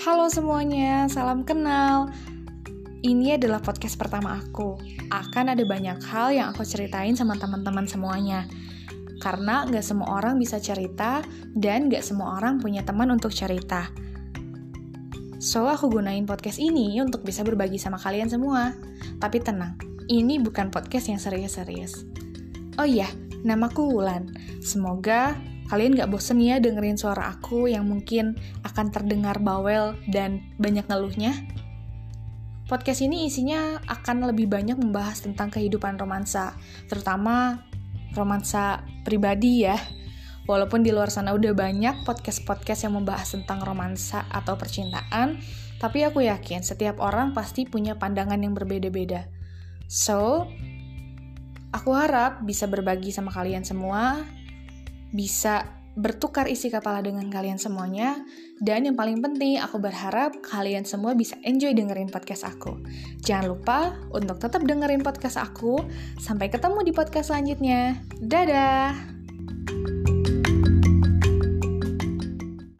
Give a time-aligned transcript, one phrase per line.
[0.00, 2.08] Halo semuanya, salam kenal.
[3.04, 4.80] Ini adalah podcast pertama aku.
[5.12, 8.48] Akan ada banyak hal yang aku ceritain sama teman-teman semuanya.
[9.20, 11.20] Karena nggak semua orang bisa cerita,
[11.52, 13.92] dan nggak semua orang punya teman untuk cerita.
[15.36, 18.72] So, aku gunain podcast ini untuk bisa berbagi sama kalian semua.
[19.20, 19.76] Tapi tenang,
[20.08, 22.08] ini bukan podcast yang serius-serius.
[22.80, 23.12] Oh iya,
[23.44, 24.32] namaku Wulan.
[24.64, 25.36] Semoga
[25.70, 28.34] kalian gak bosen ya dengerin suara aku yang mungkin
[28.66, 31.30] akan terdengar bawel dan banyak ngeluhnya?
[32.66, 36.58] Podcast ini isinya akan lebih banyak membahas tentang kehidupan romansa,
[36.90, 37.62] terutama
[38.18, 39.78] romansa pribadi ya.
[40.50, 45.38] Walaupun di luar sana udah banyak podcast-podcast yang membahas tentang romansa atau percintaan,
[45.78, 49.30] tapi aku yakin setiap orang pasti punya pandangan yang berbeda-beda.
[49.86, 50.50] So,
[51.70, 54.26] aku harap bisa berbagi sama kalian semua
[55.10, 58.22] bisa bertukar isi kepala dengan kalian semuanya.
[58.62, 62.78] Dan yang paling penting, aku berharap kalian semua bisa enjoy dengerin podcast aku.
[63.24, 65.82] Jangan lupa untuk tetap dengerin podcast aku.
[66.20, 67.98] Sampai ketemu di podcast selanjutnya.
[68.22, 70.19] Dadah!